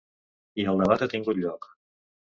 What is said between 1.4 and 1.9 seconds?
lloc.